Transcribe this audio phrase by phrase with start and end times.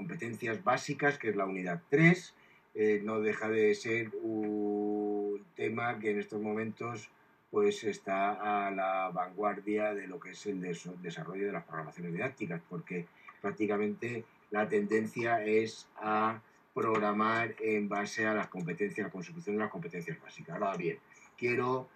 [0.00, 2.34] competencias básicas, que es la unidad 3.
[2.74, 7.10] Eh, no deja de ser un tema que en estos momentos
[7.50, 8.20] pues está
[8.66, 10.60] a la vanguardia de lo que es el
[11.02, 13.06] desarrollo de las programaciones didácticas, porque
[13.42, 16.40] prácticamente la tendencia es a
[16.72, 20.54] programar en base a las competencias, la consecución de las competencias básicas.
[20.54, 20.96] Ahora bien,
[21.36, 21.88] quiero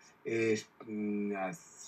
[0.87, 1.33] mm,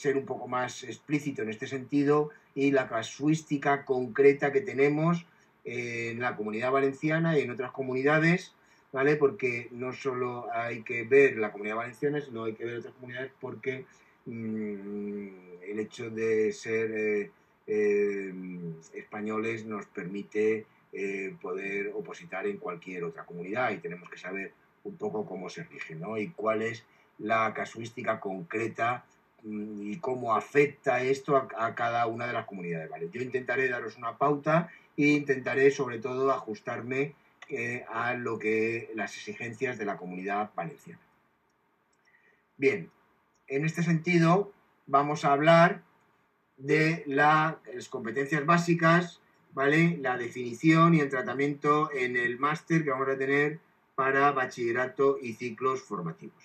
[0.01, 5.27] ser un poco más explícito en este sentido y la casuística concreta que tenemos
[5.67, 8.55] en la comunidad valenciana y en otras comunidades,
[8.93, 9.17] ¿vale?
[9.17, 13.33] Porque no solo hay que ver la comunidad valenciana, sino hay que ver otras comunidades
[13.41, 13.85] porque
[14.27, 15.29] mm,
[15.63, 17.31] el hecho de ser eh,
[17.67, 18.33] eh,
[18.95, 24.53] españoles nos permite eh, poder opositar en cualquier otra comunidad y tenemos que saber
[24.85, 26.17] un poco cómo se rige, ¿no?
[26.17, 26.85] Y cuál es
[27.19, 29.05] la casuística concreta
[29.43, 33.11] mm, y cómo afecta esto a, cada una de las comunidades, ¿vale?
[33.11, 37.15] Yo intentaré daros una pauta e intentaré sobre todo ajustarme
[37.49, 41.01] eh, a lo que las exigencias de la comunidad valenciana.
[42.57, 42.91] Bien,
[43.47, 44.53] en este sentido
[44.87, 45.83] vamos a hablar
[46.57, 49.21] de las competencias básicas,
[49.53, 49.99] ¿vale?
[50.01, 53.61] La definición y el tratamiento en el máster que vamos a tener
[53.95, 56.43] para bachillerato y ciclos formativos.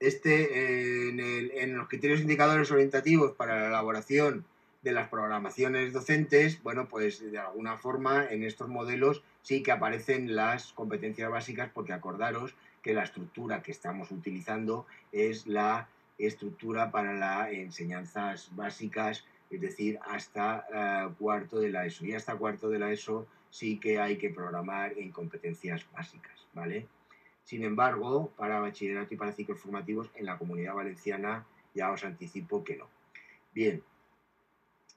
[0.00, 4.46] Este, en, en los criterios indicadores orientativos para la elaboración
[4.82, 10.36] de las programaciones docentes, bueno, pues de alguna forma en estos modelos sí que aparecen
[10.36, 17.14] las competencias básicas porque acordaros que la estructura que estamos utilizando es la estructura para
[17.14, 22.04] las enseñanzas básicas, es decir, hasta eh, cuarto de la ESO.
[22.04, 26.86] Y hasta cuarto de la ESO sí que hay que programar en competencias básicas, ¿vale?
[27.44, 32.62] Sin embargo, para bachillerato y para ciclos formativos en la comunidad valenciana ya os anticipo
[32.62, 32.88] que no.
[33.54, 33.82] Bien,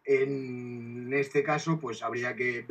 [0.05, 2.65] en este caso pues habría que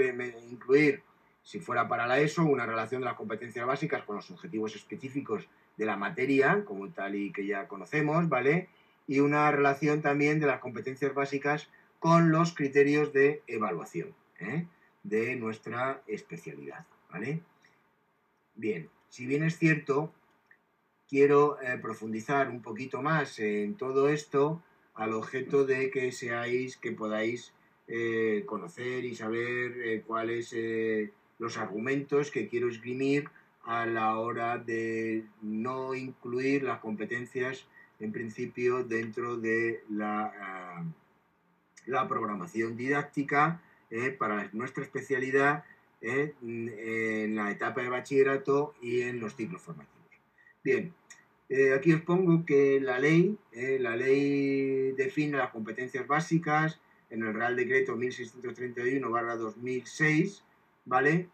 [0.51, 1.03] incluir,
[1.43, 5.49] si fuera para la ESO, una relación de las competencias básicas con los objetivos específicos
[5.77, 8.69] de la materia, como tal y que ya conocemos, ¿vale?
[9.07, 14.67] Y una relación también de las competencias básicas con los criterios de evaluación ¿eh?
[15.03, 17.43] de nuestra especialidad, ¿vale?
[18.55, 20.13] Bien, si bien es cierto,
[21.09, 24.63] quiero eh, profundizar un poquito más en todo esto
[25.01, 27.53] al objeto de que seáis, que podáis
[27.89, 30.55] eh, conocer y saber cuáles
[31.39, 33.31] los argumentos que quiero esgrimir
[33.65, 37.67] a la hora de no incluir las competencias
[37.99, 40.85] en principio dentro de la, ah,
[41.87, 43.61] la programación didáctica
[43.91, 45.65] eh, para nuestra especialidad
[46.01, 49.99] eh, en la etapa de bachillerato y en los ciclos formativos.
[50.65, 50.95] Bien,
[51.51, 56.81] eh, aquí os pongo que la ley, la ley define las competencias básicas
[57.11, 60.41] en el Real Decreto 1631-2006,
[60.87, 61.29] ¿vale?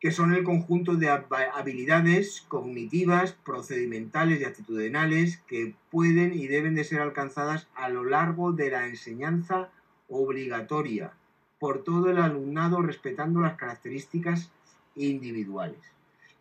[0.00, 6.84] que son el conjunto de habilidades cognitivas, procedimentales y actitudinales que pueden y deben de
[6.84, 9.70] ser alcanzadas a lo largo de la enseñanza
[10.08, 11.12] obligatoria
[11.58, 14.52] por todo el alumnado respetando las características
[14.94, 15.80] individuales.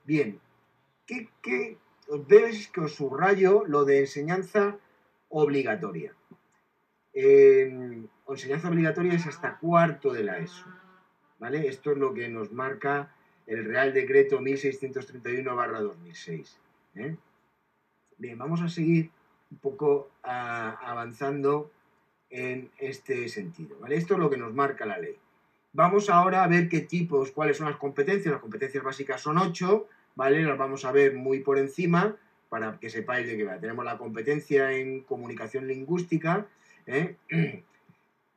[0.06, 0.40] Bien,
[1.08, 1.78] ¿qué, qué
[2.28, 4.78] veis que os subrayo lo de enseñanza
[5.30, 6.14] obligatoria?
[7.14, 10.66] Eh, enseñanza obligatoria es hasta cuarto de la ESO.
[11.40, 11.68] ¿Vale?
[11.68, 13.12] Esto es lo que nos marca
[13.46, 16.58] el Real Decreto 1631-2006.
[16.96, 17.16] ¿eh?
[18.18, 19.12] Bien, vamos a seguir
[19.52, 21.72] un poco avanzando
[22.30, 23.78] en este sentido.
[23.80, 23.96] ¿vale?
[23.96, 25.18] Esto es lo que nos marca la ley.
[25.74, 28.32] Vamos ahora a ver qué tipos, cuáles son las competencias.
[28.32, 29.88] Las competencias básicas son ocho,
[30.18, 30.42] ¿vale?
[30.42, 32.18] Las vamos a ver muy por encima
[32.50, 36.48] para que sepáis de que tenemos la competencia en comunicación lingüística,
[36.88, 37.16] ¿eh?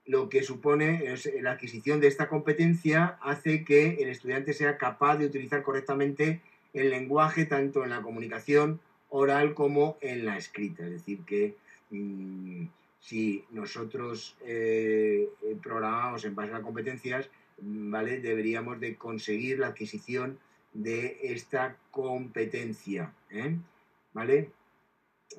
[0.06, 5.16] lo que supone es la adquisición de esta competencia hace que el estudiante sea capaz
[5.16, 6.40] de utilizar correctamente
[6.74, 10.84] el lenguaje tanto en la comunicación oral como en la escrita.
[10.84, 11.54] Es decir, que
[11.90, 12.64] mm,
[13.00, 15.28] si nosotros eh,
[15.62, 17.30] programamos en base a competencias,
[17.62, 18.20] mm, ¿vale?
[18.20, 20.38] deberíamos de conseguir la adquisición
[20.72, 23.56] de esta competencia, ¿eh?
[24.12, 24.50] ¿vale?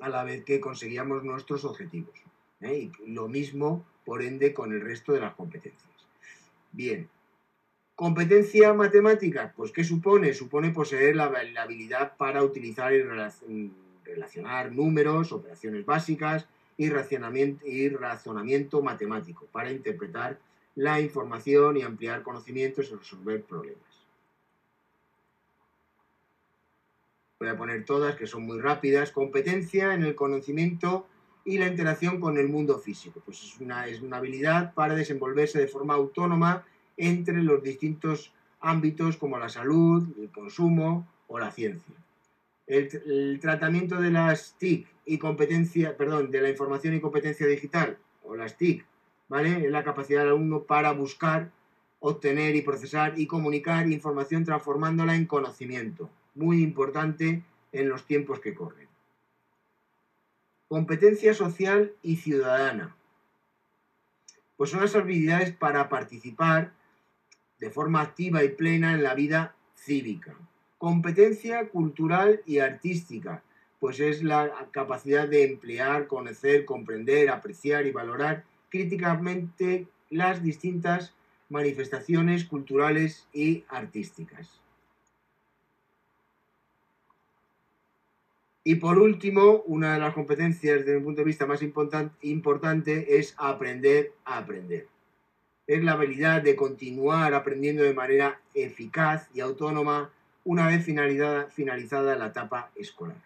[0.00, 2.14] A la vez que conseguíamos nuestros objetivos.
[2.60, 2.90] ¿eh?
[3.04, 5.90] Y lo mismo por ende con el resto de las competencias.
[6.72, 7.08] Bien,
[7.94, 10.34] competencia matemática, pues ¿qué supone?
[10.34, 13.02] Supone poseer la, habilidad para utilizar y
[14.04, 16.46] relacionar números, operaciones básicas
[16.76, 20.38] y razonamiento, y razonamiento matemático para interpretar
[20.74, 23.91] la información y ampliar conocimientos y resolver problemas.
[27.42, 29.10] Voy a poner todas que son muy rápidas.
[29.10, 31.08] Competencia en el conocimiento
[31.44, 33.20] y la interacción con el mundo físico.
[33.24, 36.64] Pues es una, es una habilidad para desenvolverse de forma autónoma
[36.96, 41.96] entre los distintos ámbitos como la salud, el consumo o la ciencia.
[42.68, 48.36] El, tratamiento de las TIC y competencia, perdón, de la información y competencia digital, o
[48.36, 48.86] las TIC,
[49.28, 49.66] ¿vale?
[49.66, 51.50] Es la capacidad del alumno para buscar,
[51.98, 56.08] obtener y procesar y comunicar información transformándola en conocimiento.
[56.34, 57.42] Muy importante
[57.72, 58.88] en los tiempos que corren.
[60.68, 62.96] Competencia social y ciudadana.
[64.56, 66.72] Pues son las habilidades para participar
[67.58, 70.34] de forma activa y plena en la vida cívica.
[70.78, 73.42] Competencia cultural y artística,
[73.78, 81.14] pues es la capacidad de emplear, conocer, comprender, apreciar y valorar críticamente las distintas
[81.50, 84.61] manifestaciones culturales y artísticas.
[88.64, 93.34] Y por último, una de las competencias desde mi punto de vista más importante es
[93.36, 94.86] aprender a aprender.
[95.66, 100.10] Es la habilidad de continuar aprendiendo de manera eficaz y autónoma
[100.44, 103.16] una vez finalizada, la etapa escolar.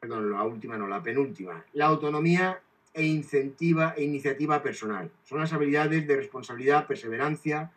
[0.00, 1.64] Perdón, la última no, la penúltima.
[1.74, 2.60] La autonomía
[2.94, 5.10] e, incentiva, e iniciativa personal.
[5.24, 7.72] Son las habilidades de responsabilidad, perseverancia,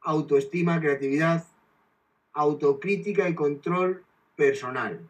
[0.00, 1.46] autoestima, creatividad,
[2.32, 4.04] autocrítica y control
[4.36, 5.08] personal.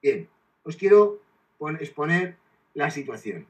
[0.00, 0.28] Bien,
[0.62, 1.20] os quiero
[1.80, 2.36] exponer
[2.74, 3.46] la situación.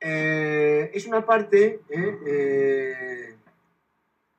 [0.00, 3.36] Eh, es una parte eh, eh,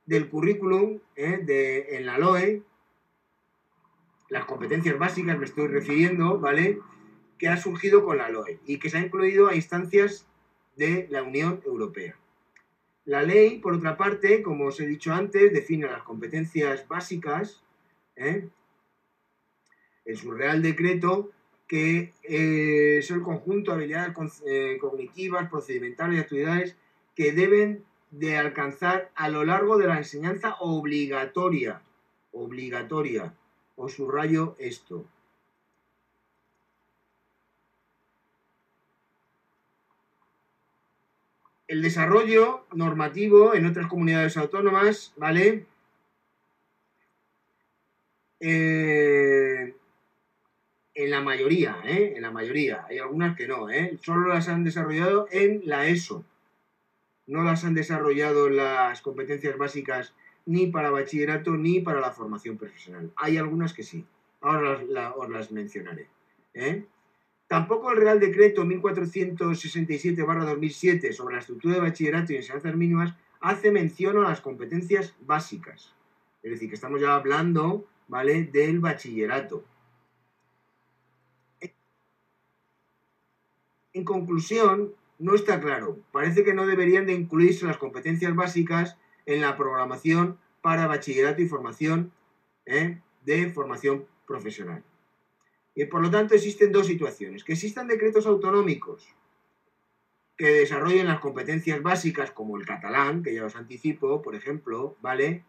[0.05, 2.61] del currículum de, en la LOE,
[4.29, 6.79] las competencias básicas me estoy refiriendo, ¿vale?
[7.39, 10.27] Que ha surgido con la LOE y que se ha incluido a instancias
[10.75, 12.15] de la Unión Europea.
[13.05, 17.63] La ley, por otra parte, como os he dicho antes, define las competencias básicas
[18.15, 18.49] ¿eh?
[20.05, 21.31] en su Real Decreto,
[21.67, 26.75] que eh, es el conjunto de habilidades eh, cognitivas, procedimentales y actividades
[27.15, 31.81] que deben de alcanzar a lo largo de la enseñanza obligatoria.
[32.31, 33.33] Obligatoria.
[33.75, 35.05] Os subrayo esto.
[41.67, 45.65] El desarrollo normativo en otras comunidades autónomas, ¿vale?
[48.39, 49.75] Eh,
[50.93, 52.13] en la mayoría, ¿eh?
[52.15, 52.85] En la mayoría.
[52.87, 53.97] Hay algunas que no, ¿eh?
[54.01, 56.23] Solo las han desarrollado en la ESO.
[57.27, 60.13] No las han desarrollado las competencias básicas
[60.45, 63.11] ni para bachillerato ni para la formación profesional.
[63.15, 64.05] Hay algunas que sí.
[64.41, 64.83] Ahora
[65.15, 66.07] os las mencionaré.
[66.53, 66.85] ¿eh?
[67.47, 74.17] Tampoco el Real Decreto 1467-2007 sobre la estructura de bachillerato y enseñanzas mínimas hace mención
[74.17, 75.93] a las competencias básicas.
[76.41, 79.63] Es decir, que estamos ya hablando, ¿vale?, del bachillerato.
[83.93, 85.99] En conclusión, no está claro.
[86.11, 91.47] Parece que no deberían de incluirse las competencias básicas en la programación para bachillerato y
[91.47, 92.11] formación
[92.65, 92.99] ¿eh?
[93.23, 94.83] de formación profesional.
[95.75, 97.43] Y por lo tanto existen dos situaciones.
[97.43, 99.07] Que existan decretos autonómicos
[100.37, 105.43] que desarrollen las competencias básicas como el catalán, que ya os anticipo, por ejemplo, ¿vale?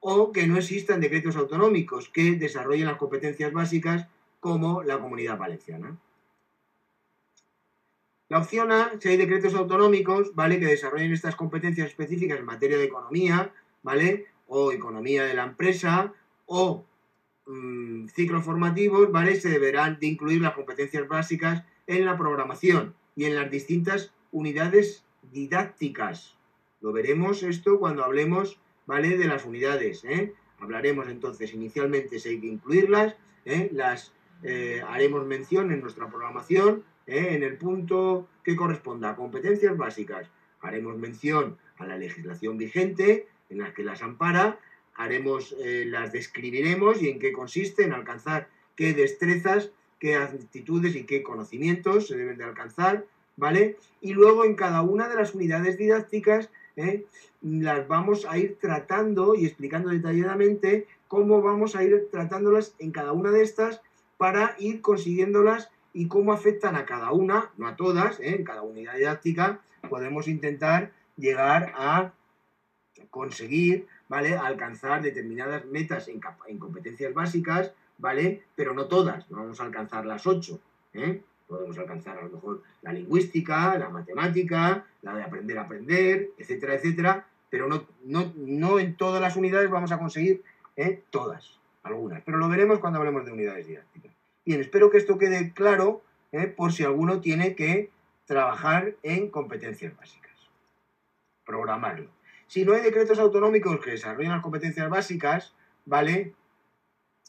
[0.00, 4.08] O que no existan decretos autonómicos que desarrollen las competencias básicas
[4.40, 5.98] como la comunidad valenciana.
[8.28, 10.58] La opción A, si hay decretos autonómicos, ¿vale?
[10.58, 13.52] Que desarrollen estas competencias específicas en materia de economía,
[13.82, 14.26] ¿vale?
[14.46, 16.12] O economía de la empresa,
[16.46, 16.84] o
[17.46, 19.36] Mm, ciclos formativos, ¿vale?
[19.36, 25.04] Se deberán de incluir las competencias básicas en la programación y en las distintas unidades
[25.30, 26.36] didácticas.
[26.80, 29.18] Lo veremos esto cuando hablemos, ¿vale?
[29.18, 30.34] De las unidades, ¿eh?
[30.58, 33.68] Hablaremos entonces inicialmente si hay que incluirlas, ¿eh?
[33.72, 40.30] las eh, haremos mención en nuestra programación, en el punto que corresponda a competencias básicas.
[40.62, 44.58] Haremos mención a la legislación vigente en la que las ampara
[44.94, 51.04] haremos, eh, las describiremos y en qué consiste, en alcanzar qué destrezas, qué actitudes y
[51.04, 53.04] qué conocimientos se deben de alcanzar,
[53.36, 53.76] ¿vale?
[54.00, 57.04] Y luego en cada una de las unidades didácticas ¿eh?
[57.42, 63.12] las vamos a ir tratando y explicando detalladamente cómo vamos a ir tratándolas en cada
[63.12, 63.80] una de estas
[64.16, 68.36] para ir consiguiéndolas y cómo afectan a cada una, no a todas, ¿eh?
[68.36, 72.12] en cada unidad didáctica podemos intentar llegar a
[73.14, 74.34] conseguir ¿vale?
[74.34, 76.18] alcanzar determinadas metas en,
[76.58, 78.42] competencias básicas, ¿vale?
[78.56, 80.58] Pero no todas, no vamos a alcanzar las ocho,
[80.94, 81.22] ¿eh?
[81.46, 86.74] Podemos alcanzar a lo mejor la lingüística, la matemática, la de aprender a aprender, etcétera,
[86.74, 90.42] etcétera, pero no, no, no en todas las unidades vamos a conseguir
[90.74, 91.00] ¿eh?
[91.10, 94.10] todas, algunas, pero lo veremos cuando hablemos de unidades didácticas.
[94.44, 96.02] Bien, espero que esto quede claro
[96.32, 96.48] ¿eh?
[96.48, 97.90] por si alguno tiene que
[98.26, 100.32] trabajar en competencias básicas.
[101.46, 102.10] Programarlo.
[102.46, 105.54] Si no hay decretos autonómicos que desarrollen las competencias básicas,
[105.86, 106.34] ¿vale?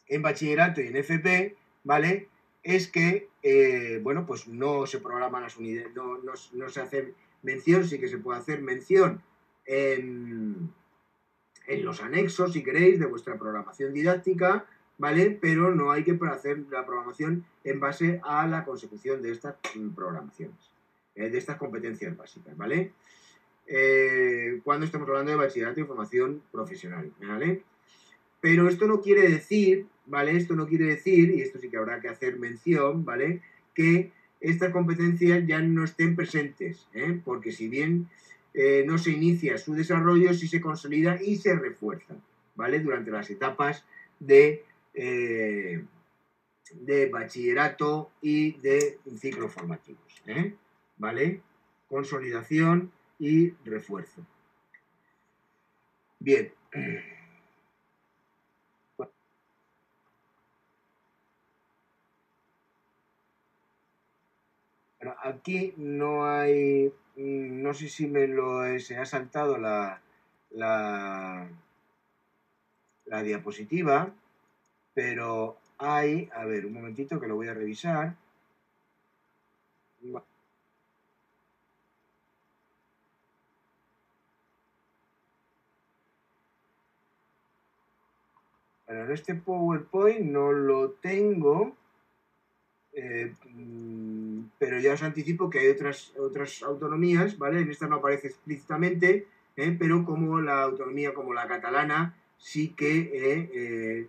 [0.07, 2.29] En bachillerato y en FP, ¿vale?
[2.63, 6.19] Es que, eh, bueno, pues no se programan las unidades, no,
[6.53, 9.21] no, se hace mención, sí que se puede hacer mención
[9.65, 10.71] en,
[11.67, 14.65] en los anexos, si queréis, de vuestra programación didáctica,
[14.97, 15.37] ¿vale?
[15.41, 19.55] Pero no hay que hacer la programación en base a la consecución de estas
[19.95, 20.71] programaciones,
[21.15, 22.93] eh, de estas competencias básicas, ¿vale?
[23.67, 27.63] Eh, cuando estamos hablando de bachillerato y formación profesional, ¿vale?
[28.41, 30.37] Pero esto no quiere decir, ¿vale?
[30.37, 33.41] Esto no quiere decir, y esto sí que habrá que hacer mención, ¿vale?
[33.73, 37.19] Que estas competencias ya no estén presentes, ¿eh?
[37.25, 38.09] porque si bien
[38.85, 42.15] no se inicia su desarrollo, sí se consolida y se refuerza,
[42.55, 42.79] ¿vale?
[42.79, 43.83] Durante las etapas
[44.19, 44.63] de
[44.95, 45.83] eh,
[46.73, 50.01] de bachillerato y de ciclos formativos.
[50.25, 50.55] ¿eh?
[50.97, 51.41] ¿Vale?
[51.87, 54.25] Consolidación y refuerzo.
[56.19, 56.51] Bien.
[64.99, 70.01] Bueno, aquí no hay, no sé si me lo se ha saltado la,
[70.49, 71.49] la
[73.23, 74.13] diapositiva
[74.95, 78.15] pero hay, a ver, un momentito que lo voy a revisar.
[89.03, 91.75] En este PowerPoint no lo tengo,
[92.93, 97.59] eh, mm, pero ya os anticipo que hay otras, otras autonomías, ¿vale?
[97.59, 99.75] En esta no aparece explícitamente, ¿eh?
[99.77, 104.07] pero como la autonomía como la catalana sí que eh,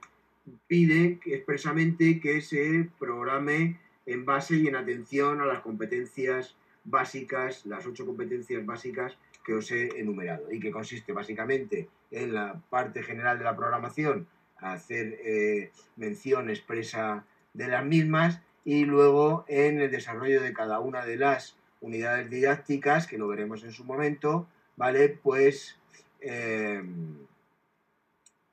[0.67, 7.85] pide expresamente que se programe en base y en atención a las competencias básicas, las
[7.87, 13.39] ocho competencias básicas que os he enumerado y que consiste básicamente en la parte general
[13.39, 14.27] de la programación,
[14.59, 21.05] hacer eh, mención expresa de las mismas y luego en el desarrollo de cada una
[21.05, 25.09] de las unidades didácticas, que lo veremos en su momento, ¿vale?
[25.09, 25.79] Pues
[26.21, 26.83] eh,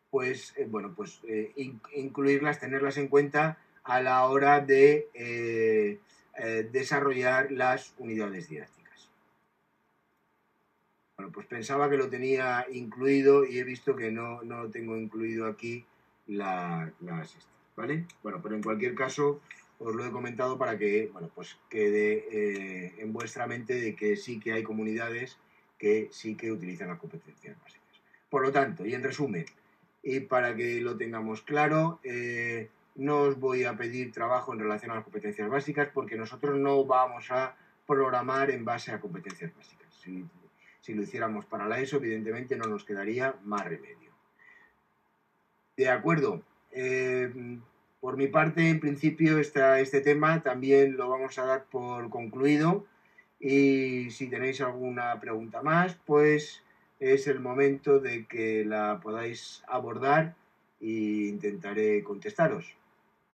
[0.10, 1.22] pues eh, bueno, pues
[1.96, 6.00] incluirlas, tenerlas en cuenta a la hora de
[6.72, 9.10] desarrollar las unidades didácticas.
[11.18, 15.48] Bueno, pues pensaba que lo tenía incluido y he visto que no, no tengo incluido
[15.48, 15.86] aquí
[16.28, 16.92] las
[17.76, 18.06] ¿vale?
[18.22, 19.42] Bueno, pero en cualquier caso
[19.80, 24.40] os lo he comentado para que, bueno, pues quede en vuestra mente de que sí
[24.40, 25.38] que hay comunidades
[25.78, 28.02] que sí que utilizan las competencias básicas.
[28.30, 29.46] Por lo tanto, y en resumen,
[30.02, 34.92] y para que lo tengamos claro, eh, no os voy a pedir trabajo en relación
[34.92, 39.94] a las competencias básicas porque nosotros no vamos a programar en base a competencias básicas.
[39.94, 44.13] Si, lo hiciéramos para la ESO, evidentemente no nos quedaría más remedio.
[45.76, 46.44] De acuerdo.
[46.72, 47.32] Eh,
[48.00, 52.86] por mi parte, en principio, este tema también lo vamos a dar por concluido.
[53.40, 56.64] Y si tenéis alguna pregunta más, pues
[57.00, 60.36] es el momento de que la podáis abordar
[60.80, 62.76] e intentaré contestaros.